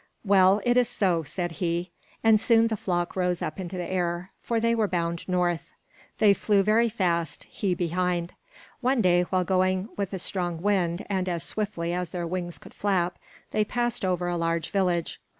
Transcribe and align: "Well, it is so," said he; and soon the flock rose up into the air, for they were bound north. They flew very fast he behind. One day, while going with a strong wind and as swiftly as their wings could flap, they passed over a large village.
"Well, 0.25 0.61
it 0.65 0.77
is 0.77 0.89
so," 0.89 1.21
said 1.21 1.51
he; 1.61 1.91
and 2.23 2.41
soon 2.41 2.69
the 2.69 2.75
flock 2.75 3.15
rose 3.15 3.43
up 3.43 3.59
into 3.59 3.77
the 3.77 3.85
air, 3.87 4.31
for 4.41 4.59
they 4.59 4.73
were 4.73 4.87
bound 4.87 5.29
north. 5.29 5.67
They 6.17 6.33
flew 6.33 6.63
very 6.63 6.89
fast 6.89 7.43
he 7.43 7.75
behind. 7.75 8.33
One 8.79 9.01
day, 9.01 9.21
while 9.29 9.43
going 9.43 9.89
with 9.97 10.11
a 10.11 10.17
strong 10.17 10.59
wind 10.59 11.05
and 11.07 11.29
as 11.29 11.43
swiftly 11.43 11.93
as 11.93 12.09
their 12.09 12.25
wings 12.25 12.57
could 12.57 12.73
flap, 12.73 13.19
they 13.51 13.63
passed 13.63 14.03
over 14.03 14.27
a 14.27 14.37
large 14.37 14.71
village. 14.71 15.21